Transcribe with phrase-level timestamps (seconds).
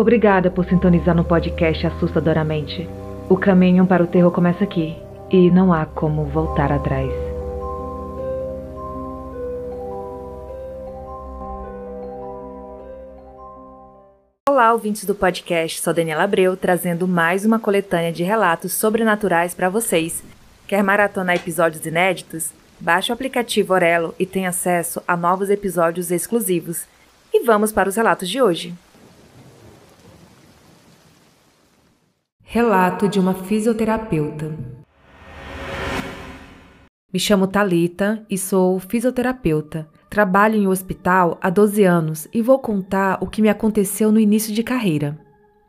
[0.00, 2.88] Obrigada por sintonizar no podcast Assustadoramente.
[3.28, 4.96] O caminho para o terror começa aqui
[5.30, 7.12] e não há como voltar atrás.
[14.48, 15.82] Olá, ouvintes do podcast.
[15.82, 20.24] Sou Daniela Abreu, trazendo mais uma coletânea de relatos sobrenaturais para vocês.
[20.66, 22.54] Quer maratonar episódios inéditos?
[22.80, 26.86] Baixe o aplicativo Orelo e tenha acesso a novos episódios exclusivos.
[27.34, 28.74] E vamos para os relatos de hoje.
[32.52, 34.52] Relato de uma fisioterapeuta.
[37.12, 39.88] Me chamo Talita e sou fisioterapeuta.
[40.10, 44.18] Trabalho em um hospital há 12 anos e vou contar o que me aconteceu no
[44.18, 45.16] início de carreira.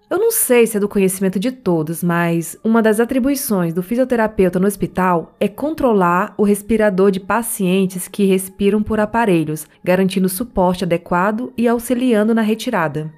[0.09, 4.60] Eu não sei se é do conhecimento de todos, mas uma das atribuições do fisioterapeuta
[4.60, 11.54] no hospital é controlar o respirador de pacientes que respiram por aparelhos, garantindo suporte adequado
[11.55, 13.13] e auxiliando na retirada.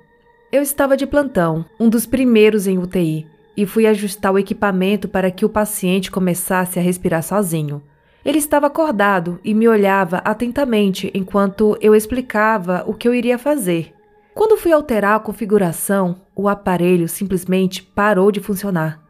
[0.51, 3.25] Eu estava de plantão, um dos primeiros em UTI,
[3.55, 7.81] e fui ajustar o equipamento para que o paciente começasse a respirar sozinho.
[8.25, 13.93] Ele estava acordado e me olhava atentamente enquanto eu explicava o que eu iria fazer.
[14.33, 19.03] Quando fui alterar a configuração, o aparelho simplesmente parou de funcionar.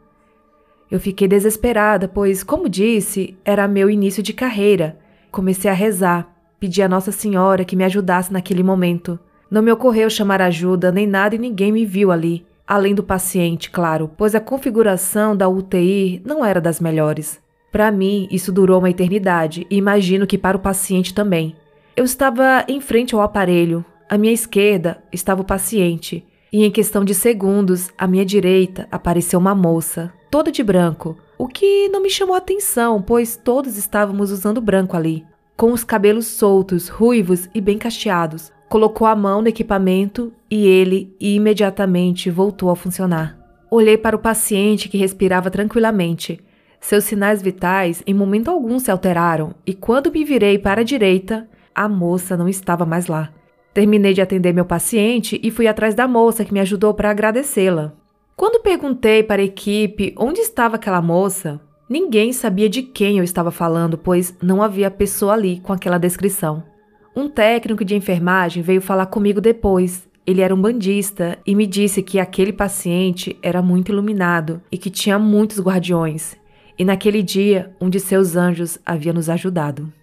[0.91, 4.97] Eu fiquei desesperada, pois, como disse, era meu início de carreira.
[5.31, 9.17] Comecei a rezar, pedi a Nossa Senhora que me ajudasse naquele momento.
[9.49, 12.45] Não me ocorreu chamar ajuda nem nada e ninguém me viu ali.
[12.73, 17.39] Além do paciente, claro, pois a configuração da UTI não era das melhores.
[17.71, 21.55] Para mim, isso durou uma eternidade e imagino que para o paciente também.
[21.95, 27.05] Eu estava em frente ao aparelho, à minha esquerda estava o paciente, e em questão
[27.05, 32.09] de segundos, à minha direita apareceu uma moça, toda de branco, o que não me
[32.09, 35.23] chamou atenção, pois todos estávamos usando branco ali,
[35.55, 38.51] com os cabelos soltos, ruivos e bem cacheados.
[38.73, 43.37] Colocou a mão no equipamento e ele imediatamente voltou a funcionar.
[43.69, 46.39] Olhei para o paciente que respirava tranquilamente.
[46.81, 51.47] Seus sinais vitais em momento algum se alteraram e quando me virei para a direita,
[51.75, 53.29] a moça não estava mais lá.
[53.75, 57.93] Terminei de atender meu paciente e fui atrás da moça que me ajudou para agradecê-la.
[58.35, 63.51] Quando perguntei para a equipe onde estava aquela moça, ninguém sabia de quem eu estava
[63.51, 66.72] falando, pois não havia pessoa ali com aquela descrição.
[67.15, 70.07] Um técnico de enfermagem veio falar comigo depois.
[70.25, 74.89] Ele era um bandista e me disse que aquele paciente era muito iluminado e que
[74.89, 76.35] tinha muitos guardiões.
[76.77, 79.93] E naquele dia, um de seus anjos havia nos ajudado.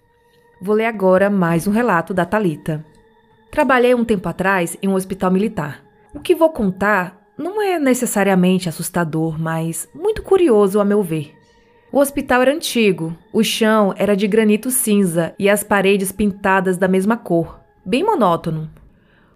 [0.61, 2.85] Vou ler agora mais um relato da Talita.
[3.49, 5.83] Trabalhei um tempo atrás em um hospital militar.
[6.13, 11.35] O que vou contar não é necessariamente assustador, mas muito curioso a meu ver.
[11.93, 16.87] O hospital era antigo, o chão era de granito cinza e as paredes pintadas da
[16.87, 18.71] mesma cor, bem monótono.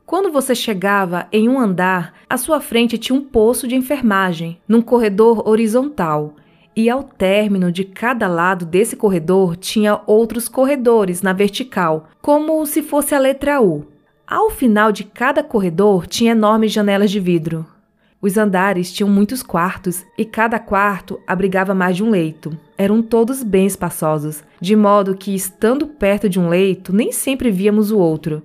[0.06, 4.82] Quando você chegava em um andar, à sua frente tinha um poço de enfermagem, num
[4.82, 6.36] corredor horizontal,
[6.74, 12.82] e ao término de cada lado desse corredor tinha outros corredores na vertical, como se
[12.82, 13.86] fosse a letra U.
[14.26, 17.66] Ao final de cada corredor tinha enormes janelas de vidro.
[18.22, 22.58] Os andares tinham muitos quartos e cada quarto abrigava mais de um leito.
[22.78, 27.92] Eram todos bem espaçosos, de modo que, estando perto de um leito, nem sempre víamos
[27.92, 28.42] o outro.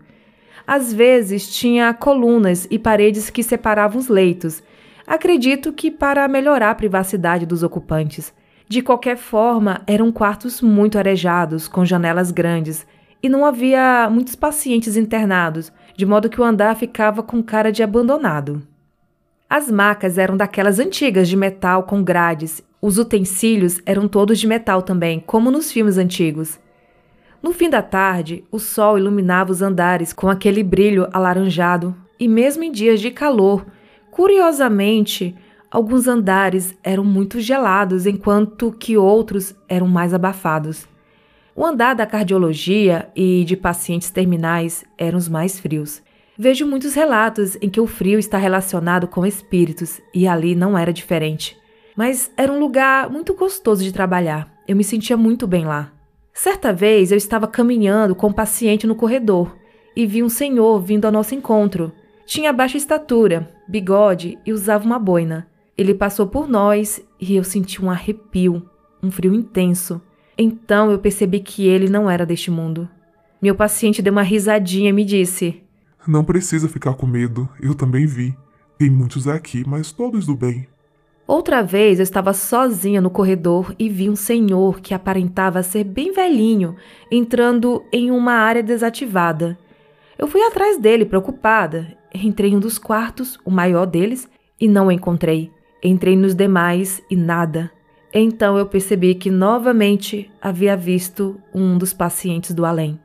[0.67, 4.63] Às vezes tinha colunas e paredes que separavam os leitos,
[5.07, 8.33] acredito que para melhorar a privacidade dos ocupantes.
[8.69, 12.87] De qualquer forma, eram quartos muito arejados, com janelas grandes,
[13.23, 17.83] e não havia muitos pacientes internados, de modo que o andar ficava com cara de
[17.83, 18.63] abandonado.
[19.53, 22.62] As macas eram daquelas antigas de metal com grades.
[22.81, 26.61] Os utensílios eram todos de metal também, como nos filmes antigos.
[27.43, 32.62] No fim da tarde, o sol iluminava os andares com aquele brilho alaranjado, e mesmo
[32.62, 33.66] em dias de calor,
[34.12, 35.34] curiosamente,
[35.69, 40.86] alguns andares eram muito gelados, enquanto que outros eram mais abafados.
[41.57, 46.01] O andar da cardiologia e de pacientes terminais eram os mais frios.
[46.42, 50.91] Vejo muitos relatos em que o frio está relacionado com espíritos e ali não era
[50.91, 51.54] diferente.
[51.95, 54.51] Mas era um lugar muito gostoso de trabalhar.
[54.66, 55.92] Eu me sentia muito bem lá.
[56.33, 59.54] Certa vez eu estava caminhando com um paciente no corredor
[59.95, 61.92] e vi um senhor vindo ao nosso encontro.
[62.25, 65.47] Tinha baixa estatura, bigode e usava uma boina.
[65.77, 68.66] Ele passou por nós e eu senti um arrepio,
[69.03, 70.01] um frio intenso.
[70.39, 72.89] Então eu percebi que ele não era deste mundo.
[73.42, 75.63] Meu paciente deu uma risadinha e me disse:
[76.07, 78.37] Não precisa ficar com medo, eu também vi.
[78.79, 80.67] Tem muitos aqui, mas todos do bem.
[81.27, 86.13] Outra vez eu estava sozinha no corredor e vi um senhor que aparentava ser bem
[86.13, 86.75] velhinho
[87.11, 89.57] entrando em uma área desativada.
[90.19, 94.29] Eu fui atrás dele, preocupada, entrei em um dos quartos, o maior deles,
[94.61, 95.53] e não o encontrei.
[95.85, 97.71] Entrei nos demais e nada.
[98.13, 102.99] Então eu percebi que novamente havia visto um dos pacientes do além.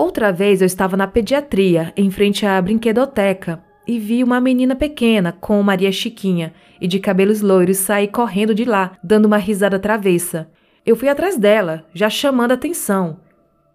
[0.00, 5.30] Outra vez eu estava na pediatria, em frente à brinquedoteca, e vi uma menina pequena
[5.30, 10.50] com Maria Chiquinha e de cabelos loiros sair correndo de lá, dando uma risada travessa.
[10.86, 13.20] Eu fui atrás dela, já chamando a atenção.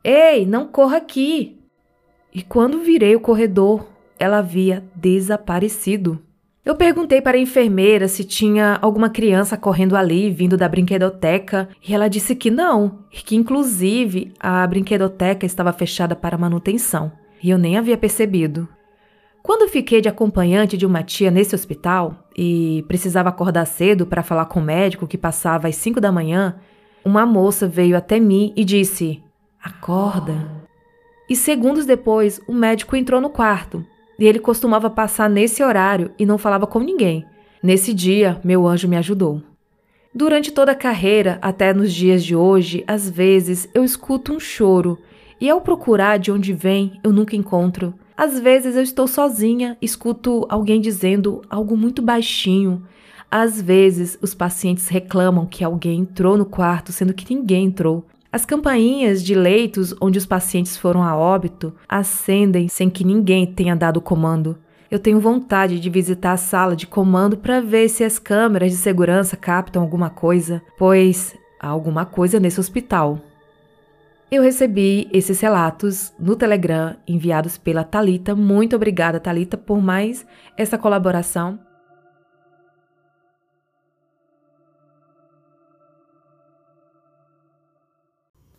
[0.04, 1.60] Ei, não corra aqui!
[2.34, 3.88] E quando virei o corredor,
[4.18, 6.20] ela havia desaparecido.
[6.66, 11.94] Eu perguntei para a enfermeira se tinha alguma criança correndo ali, vindo da brinquedoteca, e
[11.94, 17.60] ela disse que não, e que inclusive a brinquedoteca estava fechada para manutenção, e eu
[17.60, 18.68] nem havia percebido.
[19.44, 24.48] Quando fiquei de acompanhante de uma tia nesse hospital e precisava acordar cedo para falar
[24.48, 26.56] com o médico que passava às 5 da manhã,
[27.06, 29.22] uma moça veio até mim e disse:
[29.64, 30.66] Acorda.
[31.30, 33.86] E segundos depois, o médico entrou no quarto
[34.18, 37.26] e ele costumava passar nesse horário e não falava com ninguém.
[37.62, 39.42] Nesse dia, meu anjo me ajudou.
[40.14, 44.98] Durante toda a carreira, até nos dias de hoje, às vezes eu escuto um choro
[45.42, 47.94] e ao procurar de onde vem, eu nunca encontro.
[48.16, 52.84] Às vezes eu estou sozinha, escuto alguém dizendo algo muito baixinho.
[53.30, 58.06] Às vezes os pacientes reclamam que alguém entrou no quarto, sendo que ninguém entrou.
[58.36, 63.74] As campainhas de leitos onde os pacientes foram a óbito acendem sem que ninguém tenha
[63.74, 64.58] dado comando.
[64.92, 68.78] Eu tenho vontade de visitar a sala de comando para ver se as câmeras de
[68.78, 73.22] segurança captam alguma coisa, pois há alguma coisa nesse hospital.
[74.30, 78.36] Eu recebi esses relatos no Telegram enviados pela Talita.
[78.36, 80.26] Muito obrigada, Talita, por mais
[80.58, 81.58] essa colaboração.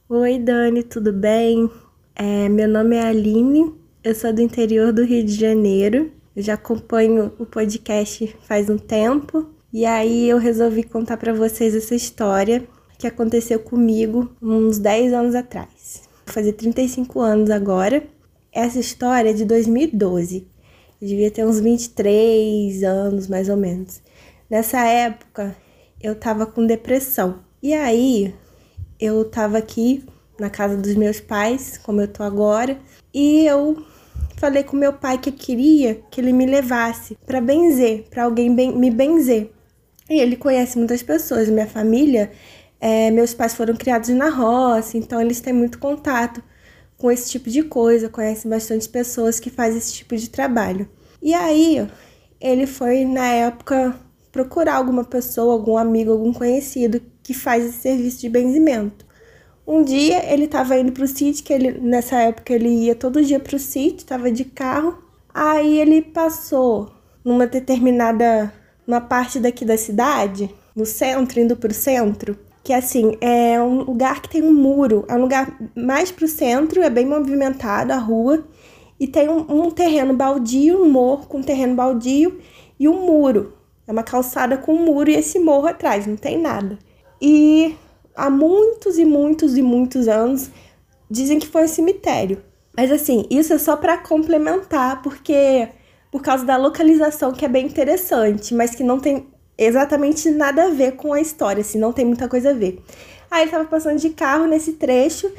[0.09, 1.69] Oi, Dani, tudo bem?
[2.15, 3.75] É, meu nome é Aline,
[4.05, 6.13] eu sou do interior do Rio de Janeiro.
[6.37, 11.75] Eu já acompanho o podcast faz um tempo e aí eu resolvi contar para vocês
[11.75, 16.03] essa história que aconteceu comigo uns 10 anos atrás.
[16.25, 18.07] Vou fazer 35 anos agora.
[18.53, 20.47] Essa história é de 2012.
[21.03, 24.01] Eu devia ter uns 23 anos, mais ou menos.
[24.49, 25.57] Nessa época,
[26.01, 27.41] eu tava com depressão.
[27.61, 28.33] E aí,
[29.01, 30.05] eu tava aqui
[30.39, 32.79] na casa dos meus pais, como eu tô agora,
[33.13, 33.83] e eu
[34.37, 38.55] falei com meu pai que eu queria que ele me levasse para benzer, para alguém
[38.55, 39.51] ben me benzer.
[40.09, 42.31] E ele conhece muitas pessoas, minha família,
[42.81, 46.43] é, meus pais foram criados na roça, então eles têm muito contato
[46.97, 50.89] com esse tipo de coisa, conhecem bastante pessoas que fazem esse tipo de trabalho.
[51.21, 51.87] E aí,
[52.41, 53.99] ele foi na época
[54.31, 59.05] procurar alguma pessoa, algum amigo, algum conhecido que faz esse serviço de benzimento.
[59.67, 63.25] Um dia ele estava indo para o sítio, que ele nessa época ele ia todo
[63.25, 64.97] dia para o sítio, estava de carro.
[65.35, 66.89] Aí ele passou
[67.25, 68.53] numa determinada
[68.87, 73.83] uma parte daqui da cidade, no centro, indo para o centro, que assim é um
[73.83, 77.93] lugar que tem um muro, é um lugar mais para o centro, é bem movimentado
[77.93, 78.47] a rua
[79.01, 82.39] e tem um, um terreno baldio, um morro com um terreno baldio
[82.79, 83.55] e um muro.
[83.85, 86.79] É uma calçada com um muro e esse morro atrás, não tem nada.
[87.21, 87.77] E
[88.15, 90.51] há muitos e muitos e muitos anos
[91.11, 92.43] dizem que foi um cemitério.
[92.77, 95.69] Mas assim, isso é só para complementar, porque
[96.11, 99.27] por causa da localização que é bem interessante, mas que não tem
[99.59, 102.83] exatamente nada a ver com a história, assim, não tem muita coisa a ver.
[103.31, 105.31] Aí ele tava passando de carro nesse trecho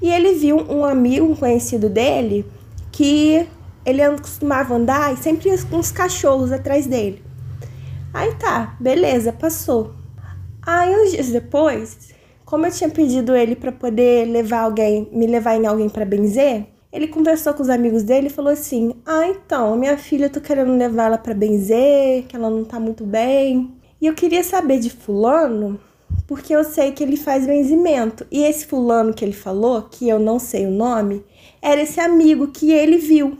[0.00, 2.44] e ele viu um amigo, um conhecido dele,
[2.90, 3.46] que
[3.84, 7.22] ele costumava andar e sempre ia com uns cachorros atrás dele.
[8.12, 9.94] Aí tá, beleza, passou.
[10.66, 12.12] Aí, uns dias depois,
[12.44, 16.66] como eu tinha pedido ele para poder levar alguém, me levar em alguém para benzer,
[16.92, 20.40] ele conversou com os amigos dele e falou assim: "Ah, então, minha filha, eu tô
[20.40, 23.76] querendo levar ela para benzer, que ela não tá muito bem.
[24.00, 25.78] E eu queria saber de fulano,
[26.26, 28.26] porque eu sei que ele faz benzimento.
[28.28, 31.24] E esse fulano que ele falou, que eu não sei o nome,
[31.62, 33.38] era esse amigo que ele viu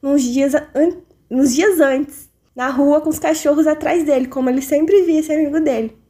[0.00, 0.92] nos dias, an
[1.28, 5.32] nos dias antes, na rua com os cachorros atrás dele, como ele sempre via esse
[5.32, 6.07] amigo dele.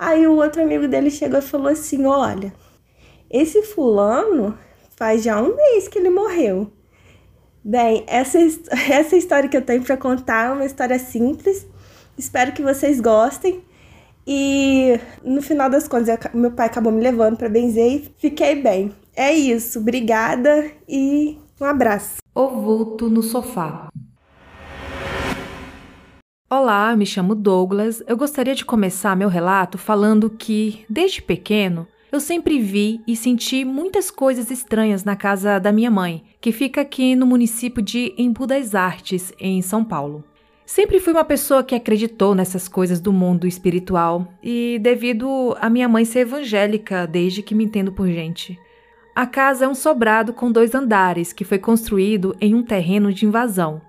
[0.00, 2.54] Aí o outro amigo dele chegou e falou assim: Olha,
[3.30, 4.58] esse fulano
[4.96, 6.72] faz já um mês que ele morreu.
[7.62, 8.38] Bem, essa,
[8.90, 11.66] essa história que eu tenho para contar é uma história simples.
[12.16, 13.62] Espero que vocês gostem.
[14.26, 18.94] E no final das contas, meu pai acabou me levando para benzer e fiquei bem.
[19.14, 22.16] É isso, obrigada e um abraço.
[22.34, 23.90] O vulto no sofá.
[26.52, 28.02] Olá, me chamo Douglas.
[28.08, 33.64] Eu gostaria de começar meu relato falando que, desde pequeno, Eu sempre vi e senti
[33.64, 38.48] muitas coisas estranhas na casa da minha mãe, que fica aqui no município de Embu
[38.48, 40.24] das Artes, em São Paulo.
[40.66, 45.88] Sempre fui uma pessoa que acreditou nessas coisas do mundo espiritual e devido a minha
[45.88, 48.58] mãe ser evangélica desde que me entendo por gente.
[49.14, 53.24] A casa é um sobrado com dois andares que foi construído em um terreno de
[53.24, 53.80] invasão.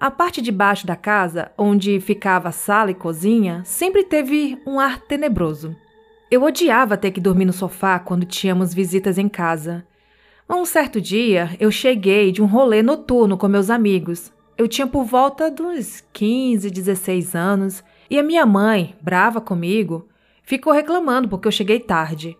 [0.00, 4.78] A parte de baixo da casa, onde ficava a sala e cozinha, sempre teve um
[4.78, 5.74] ar tenebroso.
[6.30, 9.84] Eu odiava ter que dormir no sofá quando tínhamos visitas em casa.
[10.48, 14.32] Um certo dia, eu cheguei de um rolê noturno com meus amigos.
[14.56, 20.06] Eu tinha por volta dos 15, 16 anos e a minha mãe, brava comigo,
[20.44, 22.36] ficou reclamando porque eu cheguei tarde.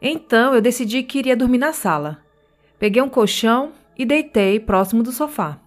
[0.00, 2.22] Então eu decidi que iria dormir na sala.
[2.78, 5.60] Peguei um colchão e deitei próximo do sofá.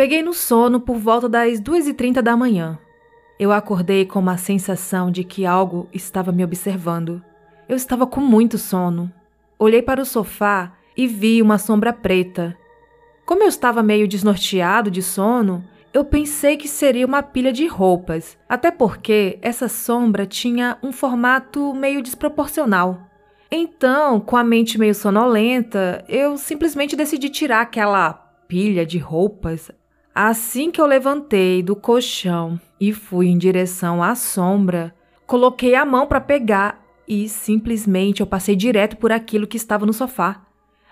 [0.00, 2.78] Peguei no sono por volta das 2h30 da manhã.
[3.38, 7.22] Eu acordei com uma sensação de que algo estava me observando.
[7.68, 9.12] Eu estava com muito sono.
[9.58, 12.56] Olhei para o sofá e vi uma sombra preta.
[13.26, 18.38] Como eu estava meio desnorteado de sono, eu pensei que seria uma pilha de roupas,
[18.48, 23.02] até porque essa sombra tinha um formato meio desproporcional.
[23.50, 28.14] Então, com a mente meio sonolenta, eu simplesmente decidi tirar aquela
[28.48, 29.70] pilha de roupas
[30.14, 34.94] Assim que eu levantei do colchão e fui em direção à sombra,
[35.26, 39.92] coloquei a mão para pegar e simplesmente eu passei direto por aquilo que estava no
[39.92, 40.42] sofá.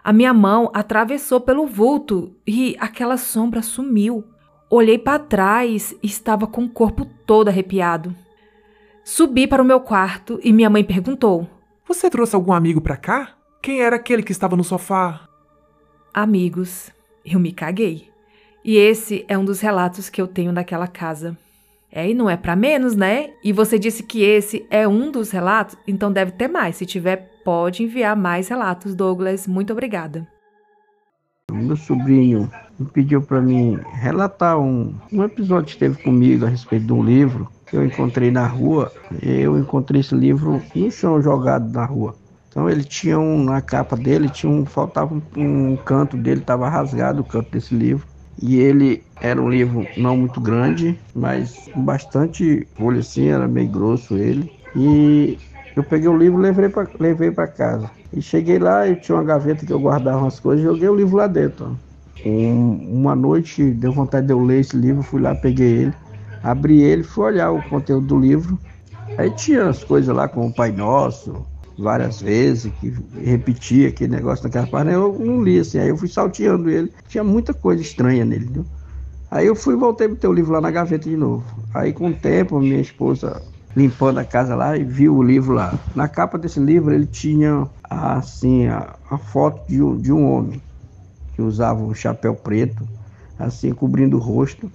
[0.04, 4.25] A minha mão atravessou pelo vulto e aquela sombra sumiu.
[4.70, 8.14] Olhei para trás e estava com o corpo todo arrepiado.
[9.02, 11.48] Subi para o meu quarto e minha mãe perguntou:
[11.87, 13.34] Você trouxe algum amigo para cá?
[13.60, 15.26] Quem era aquele que estava no sofá?
[16.14, 16.92] Amigos.
[17.25, 18.08] Eu me caguei.
[18.65, 21.37] E esse é um dos relatos que eu tenho daquela casa.
[21.91, 23.31] É, e não é para menos, né?
[23.43, 26.77] E você disse que esse é um dos relatos, então deve ter mais.
[26.77, 29.47] Se tiver, pode enviar mais relatos, Douglas.
[29.47, 30.27] Muito obrigada.
[31.50, 32.50] Meu sobrinho
[32.93, 37.49] pediu para mim relatar um, um episódio que teve comigo a respeito de um livro
[37.67, 38.93] que eu encontrei na rua.
[39.23, 42.15] Eu encontrei esse livro no chão jogado na rua.
[42.49, 46.69] Então ele tinha um na capa dele, tinha um faltava um, um canto dele, estava
[46.69, 48.07] rasgado o canto desse livro.
[48.40, 53.68] E ele era um livro não muito grande, mas com bastante folha assim, era meio
[53.68, 54.50] grosso ele.
[54.76, 55.37] E
[55.75, 56.52] eu peguei o livro e
[57.00, 57.90] levei para casa.
[58.12, 61.16] E cheguei lá e tinha uma gaveta que eu guardava umas coisas joguei o livro
[61.16, 61.78] lá dentro.
[62.25, 65.95] Um, uma noite deu vontade de eu ler esse livro, fui lá, peguei ele,
[66.42, 68.59] abri ele, fui olhar o conteúdo do livro.
[69.16, 71.45] Aí tinha as coisas lá como o Pai Nosso,
[71.78, 72.92] várias vezes, que
[73.25, 77.23] repetia aquele negócio naquela página, eu não li assim, aí eu fui salteando ele, tinha
[77.23, 78.66] muita coisa estranha nele, viu?
[79.30, 81.44] Aí eu fui voltei pro teu livro lá na gaveta de novo.
[81.75, 83.40] Aí com o tempo, minha esposa
[83.76, 85.78] limpando a casa lá e viu o livro lá.
[85.94, 90.61] Na capa desse livro ele tinha assim a, a foto de um, de um homem
[91.35, 92.88] que usava um chapéu preto,
[93.38, 94.73] assim cobrindo o rosto.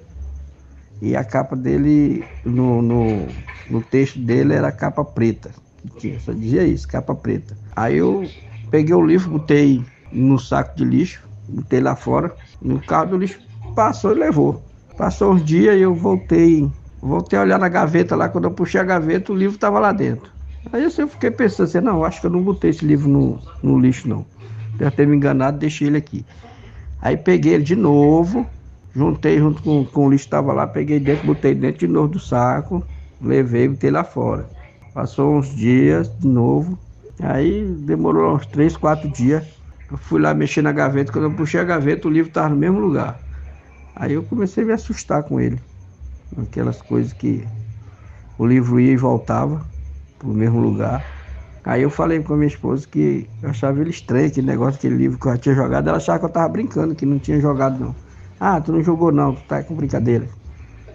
[1.01, 3.27] E a capa dele, no, no,
[3.69, 5.62] no texto dele era a capa preta
[5.98, 7.58] tinha, só dizia isso, capa preta.
[7.75, 8.30] Aí eu
[8.70, 13.40] peguei o livro, botei no saco de lixo, botei lá fora, no carro do lixo,
[13.75, 14.62] passou e levou.
[14.98, 16.70] Passou uns dias e eu voltei,
[17.02, 19.92] voltei a olhar na gaveta lá, quando eu puxei a gaveta, o livro estava lá
[19.92, 20.32] dentro.
[20.72, 23.40] Aí assim, eu fiquei pensando assim, não, acho que eu não botei esse livro no,
[23.62, 24.25] no lixo não.
[24.78, 26.25] Deve ter me enganado, deixei ele aqui.
[27.02, 28.46] Aí peguei ele de novo,
[28.96, 32.08] juntei junto com, com o lixo que estava lá, peguei dentro, botei dentro de novo
[32.08, 32.84] do saco,
[33.22, 34.48] levei e botei lá fora.
[34.93, 36.77] Passou uns dias de novo.
[37.19, 39.43] Aí demorou uns três, quatro dias.
[39.89, 41.12] Eu fui lá mexer na gaveta.
[41.12, 43.19] Quando eu puxei a gaveta, o livro estava no mesmo lugar.
[43.95, 45.59] Aí eu comecei a me assustar com ele.
[46.38, 47.43] Aquelas coisas que
[48.38, 49.65] o livro ia e voltava
[50.19, 51.03] para o mesmo lugar.
[51.63, 54.95] Aí eu falei com a minha esposa que eu achava ele estranho, aquele negócio, aquele
[54.95, 55.88] livro que eu já tinha jogado.
[55.88, 57.95] Ela achava que eu estava brincando, que não tinha jogado não.
[58.39, 60.27] Ah, tu não jogou não, tu tá com brincadeira.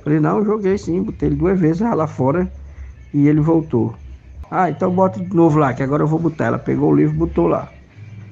[0.05, 2.53] falei, não, eu joguei sim, botei ele duas vezes lá fora
[3.13, 3.97] e ele voltou.
[4.51, 6.47] Ah, então bota de novo lá, que agora eu vou botar.
[6.47, 7.75] Ela pegou o livro e botou lá.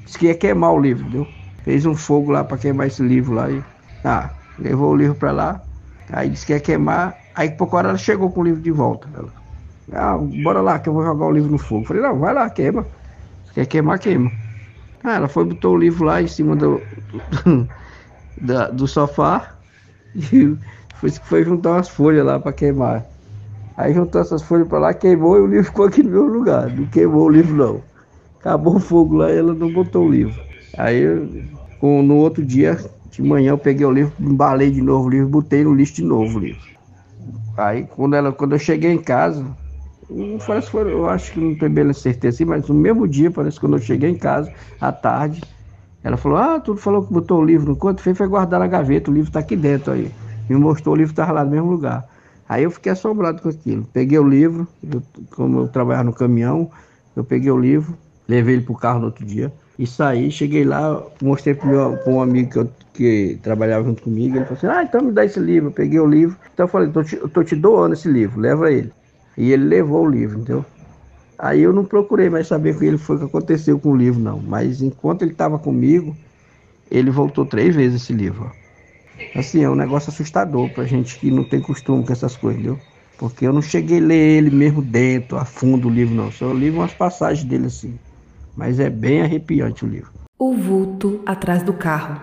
[0.04, 1.34] Disse que ia queimar o livro, entendeu?
[1.62, 3.50] Fez um fogo lá para queimar esse livro lá.
[3.50, 3.66] E,
[4.04, 5.68] ah, levou o livro para lá.
[6.12, 7.24] Aí disse que ia queimar.
[7.34, 9.10] Aí por hora ela chegou com o livro de volta.
[9.14, 9.34] Ela,
[9.92, 11.86] ah, bora lá que eu vou jogar o livro no fogo.
[11.86, 12.88] Falei, não, vai lá, queima.
[13.44, 14.36] Se quer queimar, queima.
[15.02, 16.88] Ah, ela foi botou o livro lá em cima do,
[18.36, 19.58] do, do sofá
[20.14, 20.58] e
[20.94, 23.10] foi, foi juntar umas folhas lá para queimar.
[23.76, 26.70] Aí juntou essas folhas para lá, queimou e o livro ficou aqui no meu lugar.
[26.70, 27.82] Não queimou o livro não.
[28.40, 30.40] Acabou o fogo lá e ela não botou o livro.
[30.76, 31.04] Aí
[31.78, 32.76] com, no outro dia,
[33.10, 36.04] de manhã, eu peguei o livro, embalei de novo o livro, botei no lixo de
[36.04, 36.62] novo o livro.
[37.56, 39.44] Aí quando, ela, quando eu cheguei em casa,
[40.46, 43.30] Parece que foi, eu acho que não tenho bem certeza assim, mas no mesmo dia,
[43.30, 45.42] parece que quando eu cheguei em casa, à tarde,
[46.02, 49.10] ela falou: Ah, tu falou que botou o livro no fez foi guardar na gaveta,
[49.10, 50.12] o livro está aqui dentro aí.
[50.48, 52.06] Me mostrou o livro estava lá no mesmo lugar.
[52.48, 53.84] Aí eu fiquei assombrado com aquilo.
[53.92, 56.70] Peguei o livro, eu, como eu trabalhava no caminhão,
[57.14, 57.96] eu peguei o livro,
[58.28, 60.30] levei ele para o carro no outro dia e saí.
[60.30, 61.68] Cheguei lá, mostrei para
[62.06, 64.36] um amigo que, eu, que trabalhava junto comigo.
[64.36, 65.68] Ele falou assim: Ah, então me dá esse livro.
[65.70, 66.36] Eu peguei o livro.
[66.54, 68.92] Então eu falei: tô te, tô te doando esse livro, leva ele.
[69.36, 70.64] E ele levou o livro, entendeu?
[71.38, 74.20] Aí eu não procurei mais saber o que ele foi que aconteceu com o livro,
[74.20, 74.40] não.
[74.40, 76.16] Mas enquanto ele estava comigo,
[76.90, 78.50] ele voltou três vezes esse livro.
[79.34, 82.80] Assim, é um negócio assustador pra gente que não tem costume com essas coisas, entendeu?
[83.18, 86.30] Porque eu não cheguei a ler ele mesmo dentro, a fundo o livro, não.
[86.30, 87.98] Só li umas passagens dele assim.
[88.54, 90.10] Mas é bem arrepiante o livro.
[90.38, 92.20] O vulto atrás do carro.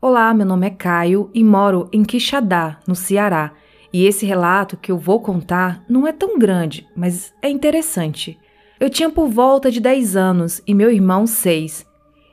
[0.00, 3.52] Olá, meu nome é Caio e moro em Quixadá, no Ceará.
[3.92, 8.36] E esse relato que eu vou contar não é tão grande, mas é interessante.
[8.80, 11.86] Eu tinha por volta de 10 anos e meu irmão 6.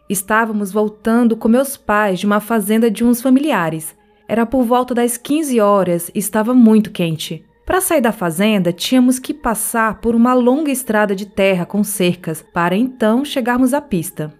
[0.09, 3.95] Estávamos voltando com meus pais de uma fazenda de uns familiares.
[4.27, 7.45] Era por volta das 15 horas e estava muito quente.
[7.63, 12.41] Para sair da fazenda, tínhamos que passar por uma longa estrada de terra com cercas
[12.41, 14.33] para então chegarmos à pista.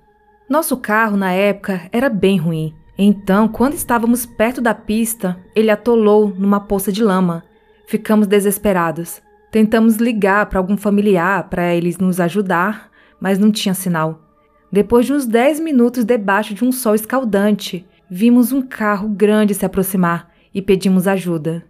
[0.49, 2.73] Nosso carro na época era bem ruim.
[2.97, 7.43] Então, quando estávamos perto da pista, ele atolou numa poça de lama.
[7.85, 9.21] Ficamos desesperados.
[9.51, 12.89] Tentamos ligar para algum familiar para eles nos ajudar,
[13.21, 14.28] mas não tinha sinal.
[14.71, 19.65] Depois de uns 10 minutos debaixo de um sol escaldante, vimos um carro grande se
[19.65, 21.63] aproximar e pedimos ajuda.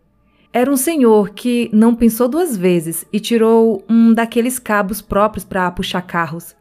[0.52, 5.70] Era um senhor que não pensou duas vezes e tirou um daqueles cabos próprios para
[5.72, 6.56] puxar carros.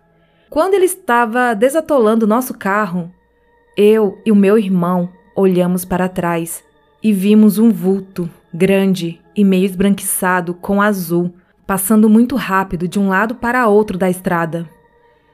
[0.51, 3.11] Quando ele estava desatolando nosso carro,
[3.77, 6.63] eu e o meu irmão olhamos para trás
[7.03, 11.33] e vimos um vulto grande e meio esbranquiçado com azul,
[11.67, 14.69] passando muito rápido de um lado para outro da estrada.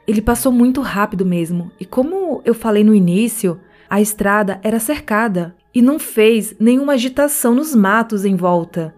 [0.06, 5.54] Ele passou muito rápido mesmo, e como eu falei no início, a estrada era cercada
[5.74, 8.94] e não fez nenhuma agitação nos matos em volta.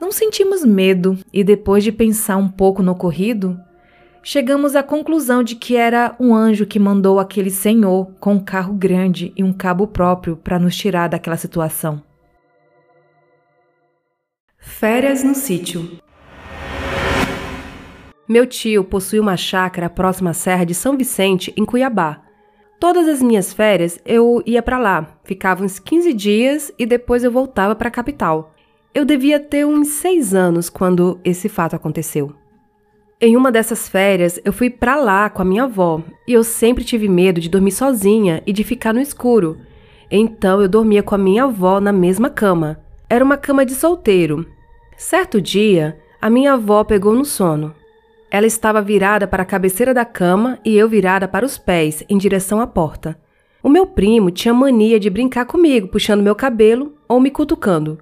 [0.00, 3.58] Não sentimos medo e, depois de pensar um pouco no ocorrido,
[4.22, 8.74] chegamos à conclusão de que era um anjo que mandou aquele senhor com um carro
[8.74, 12.02] grande e um cabo próprio para nos tirar daquela situação.
[14.58, 15.98] Férias no sítio.
[18.28, 22.20] Meu tio possui uma chácara próxima à Serra de São Vicente, em Cuiabá.
[22.78, 27.32] Todas as minhas férias eu ia para lá, ficava uns 15 dias e depois eu
[27.32, 28.54] voltava para a capital.
[28.94, 32.34] Eu devia ter uns 6 anos quando esse fato aconteceu.
[33.18, 36.84] Em uma dessas férias, eu fui para lá com a minha avó e eu sempre
[36.84, 39.58] tive medo de dormir sozinha e de ficar no escuro.
[40.10, 42.78] Então eu dormia com a minha avó na mesma cama.
[43.08, 44.46] Era uma cama de solteiro.
[44.98, 47.74] Certo dia, a minha avó pegou no sono.
[48.30, 52.18] Ela estava virada para a cabeceira da cama e eu virada para os pés, em
[52.18, 53.18] direção à porta.
[53.62, 57.98] O meu primo tinha mania de brincar comigo, puxando meu cabelo ou me cutucando.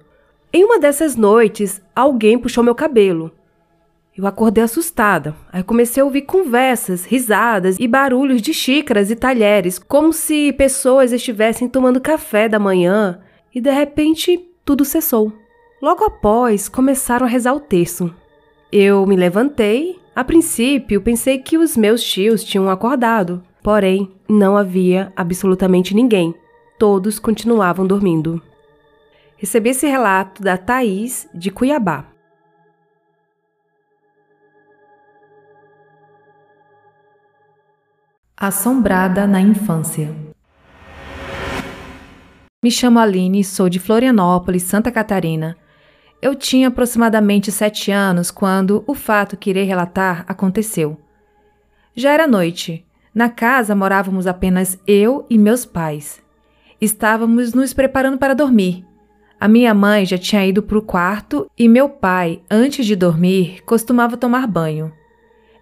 [0.51, 3.31] Em uma dessas noites, alguém puxou meu cabelo.
[4.17, 5.35] Eu acordei assustada.
[5.51, 11.11] Aí comecei a ouvir conversas, risadas e barulhos de xícaras e talheres, como se pessoas
[11.11, 13.19] estivessem tomando café da manhã,
[13.53, 15.31] e de repente tudo cessou.
[15.81, 18.13] Logo após, começaram a rezar o terço.
[18.71, 19.99] Eu me levantei.
[20.17, 26.33] A princípio, pensei que os meus tios tinham acordado, porém, não havia absolutamente ninguém.
[26.79, 28.41] Todos continuavam dormindo.
[29.37, 32.07] Recebi esse relato da Thaís, de Cuiabá.
[38.35, 40.15] Assombrada na infância.
[42.63, 45.55] Me chamo Aline, sou de Florianópolis, Santa Catarina.
[46.19, 50.97] Eu tinha aproximadamente sete anos quando o fato que irei relatar aconteceu.
[51.95, 52.85] Já era noite.
[53.13, 56.21] Na casa morávamos apenas eu e meus pais.
[56.81, 58.85] Estávamos nos preparando para dormir.
[59.39, 63.63] A minha mãe já tinha ido para o quarto e meu pai, antes de dormir,
[63.65, 64.91] costumava tomar banho.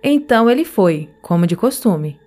[0.01, 2.17] Então ele foi, como de costume.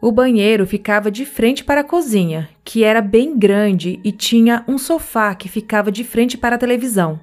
[0.00, 4.78] O banheiro ficava de frente para a cozinha, que era bem grande e tinha um
[4.78, 7.20] sofá que ficava de frente para a televisão.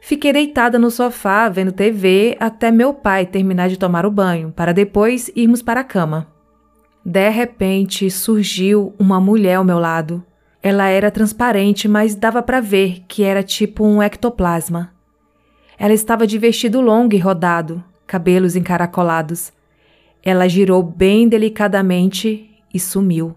[0.00, 4.72] Fiquei deitada no sofá vendo TV até meu pai terminar de tomar o banho, para
[4.72, 6.28] depois irmos para a cama.
[7.04, 10.24] De repente surgiu uma mulher ao meu lado.
[10.62, 14.92] Ela era transparente, mas dava para ver que era tipo um ectoplasma.
[15.78, 19.52] Ela estava de vestido longo e rodado, cabelos encaracolados.
[20.22, 23.36] Ela girou bem delicadamente e sumiu.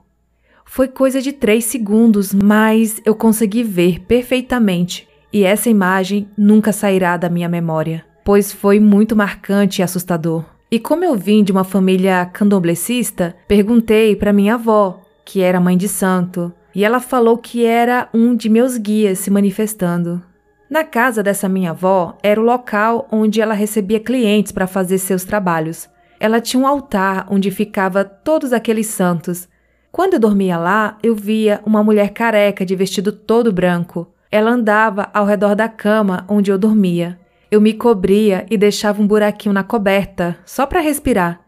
[0.65, 7.17] Foi coisa de três segundos, mas eu consegui ver perfeitamente e essa imagem nunca sairá
[7.17, 10.43] da minha memória, pois foi muito marcante e assustador.
[10.69, 15.77] E como eu vim de uma família candomblessista, perguntei para minha avó, que era mãe
[15.77, 20.21] de santo, e ela falou que era um de meus guias se manifestando.
[20.69, 25.25] Na casa dessa minha avó era o local onde ela recebia clientes para fazer seus
[25.25, 25.89] trabalhos.
[26.17, 29.49] Ela tinha um altar onde ficava todos aqueles santos.
[29.91, 34.07] Quando eu dormia lá, eu via uma mulher careca de vestido todo branco.
[34.31, 37.19] Ela andava ao redor da cama onde eu dormia.
[37.51, 41.41] Eu me cobria e deixava um buraquinho na coberta, só para respirar.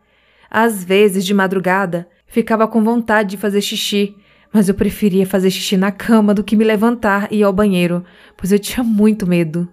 [0.51, 4.17] Às vezes, de madrugada, ficava com vontade de fazer xixi,
[4.51, 8.03] mas eu preferia fazer xixi na cama do que me levantar e ir ao banheiro,
[8.35, 9.67] pois eu tinha muito medo.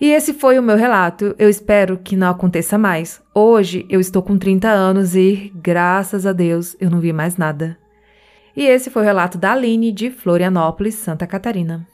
[0.00, 1.34] E esse foi o meu relato.
[1.38, 3.20] Eu espero que não aconteça mais.
[3.34, 7.76] Hoje eu estou com 30 anos e, graças a Deus, eu não vi mais nada.
[8.56, 11.86] E esse foi o relato da Aline de Florianópolis, Santa Catarina.